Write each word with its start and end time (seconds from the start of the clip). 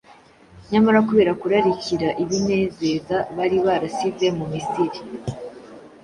nyamara 0.71 0.99
kubera 1.07 1.31
kurarikira 1.41 2.07
ibinezeza 2.23 3.17
bari 3.35 3.57
barasize 3.65 4.27
mu 4.37 4.45
misiri 4.53 4.99